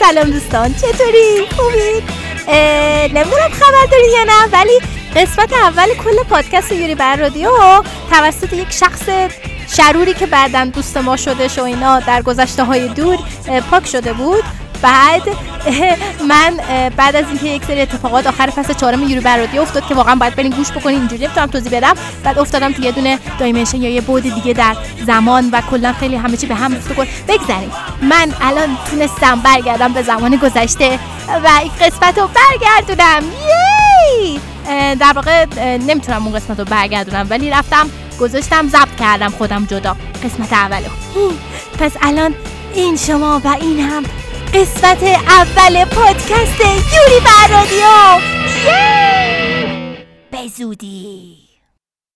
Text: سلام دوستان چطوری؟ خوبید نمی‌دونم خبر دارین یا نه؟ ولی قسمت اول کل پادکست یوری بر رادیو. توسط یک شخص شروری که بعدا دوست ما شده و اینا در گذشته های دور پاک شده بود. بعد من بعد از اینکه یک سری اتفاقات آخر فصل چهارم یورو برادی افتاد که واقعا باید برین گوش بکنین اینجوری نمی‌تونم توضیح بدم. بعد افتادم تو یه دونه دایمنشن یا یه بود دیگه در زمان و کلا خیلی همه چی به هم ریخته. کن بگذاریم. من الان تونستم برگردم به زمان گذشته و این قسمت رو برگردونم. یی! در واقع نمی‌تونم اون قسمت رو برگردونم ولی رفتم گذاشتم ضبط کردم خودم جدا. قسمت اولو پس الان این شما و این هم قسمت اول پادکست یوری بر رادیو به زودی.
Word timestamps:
سلام 0.00 0.30
دوستان 0.30 0.74
چطوری؟ 0.74 1.46
خوبید 1.56 2.02
نمی‌دونم 3.14 3.50
خبر 3.52 3.86
دارین 3.90 4.10
یا 4.10 4.24
نه؟ 4.24 4.48
ولی 4.52 4.80
قسمت 5.16 5.52
اول 5.52 5.94
کل 5.94 6.22
پادکست 6.30 6.72
یوری 6.72 6.94
بر 6.94 7.16
رادیو. 7.16 7.50
توسط 8.10 8.52
یک 8.52 8.72
شخص 8.72 9.02
شروری 9.76 10.14
که 10.14 10.26
بعدا 10.26 10.64
دوست 10.64 10.96
ما 10.96 11.16
شده 11.16 11.48
و 11.60 11.64
اینا 11.64 12.00
در 12.00 12.22
گذشته 12.22 12.64
های 12.64 12.88
دور 12.88 13.18
پاک 13.70 13.86
شده 13.86 14.12
بود. 14.12 14.44
بعد 14.82 15.22
من 16.28 16.56
بعد 16.96 17.16
از 17.16 17.24
اینکه 17.28 17.48
یک 17.48 17.64
سری 17.64 17.80
اتفاقات 17.80 18.26
آخر 18.26 18.46
فصل 18.46 18.72
چهارم 18.72 19.02
یورو 19.02 19.22
برادی 19.22 19.58
افتاد 19.58 19.86
که 19.86 19.94
واقعا 19.94 20.14
باید 20.14 20.36
برین 20.36 20.52
گوش 20.52 20.70
بکنین 20.70 20.98
اینجوری 20.98 21.24
نمی‌تونم 21.24 21.46
توضیح 21.46 21.72
بدم. 21.72 21.94
بعد 22.24 22.38
افتادم 22.38 22.72
تو 22.72 22.82
یه 22.82 22.92
دونه 22.92 23.18
دایمنشن 23.38 23.82
یا 23.82 23.90
یه 23.90 24.00
بود 24.00 24.22
دیگه 24.22 24.52
در 24.52 24.76
زمان 25.06 25.50
و 25.52 25.60
کلا 25.60 25.92
خیلی 25.92 26.16
همه 26.16 26.36
چی 26.36 26.46
به 26.46 26.54
هم 26.54 26.74
ریخته. 26.74 26.94
کن 26.94 27.06
بگذاریم. 27.28 27.70
من 28.02 28.32
الان 28.40 28.78
تونستم 28.90 29.40
برگردم 29.40 29.92
به 29.92 30.02
زمان 30.02 30.36
گذشته 30.36 30.98
و 31.28 31.48
این 31.62 31.72
قسمت 31.80 32.18
رو 32.18 32.28
برگردونم. 32.28 33.22
یی! 33.24 34.40
در 34.94 35.12
واقع 35.12 35.46
نمی‌تونم 35.76 36.26
اون 36.26 36.36
قسمت 36.36 36.58
رو 36.58 36.64
برگردونم 36.64 37.26
ولی 37.30 37.50
رفتم 37.50 37.90
گذاشتم 38.20 38.68
ضبط 38.68 38.96
کردم 39.00 39.30
خودم 39.30 39.64
جدا. 39.64 39.96
قسمت 40.24 40.52
اولو 40.52 40.88
پس 41.78 41.92
الان 42.02 42.34
این 42.74 42.96
شما 42.96 43.40
و 43.44 43.48
این 43.60 43.80
هم 43.80 44.02
قسمت 44.58 45.02
اول 45.28 45.84
پادکست 45.84 46.60
یوری 46.60 47.20
بر 47.24 47.48
رادیو 47.50 48.20
به 50.30 50.48
زودی. 50.48 51.47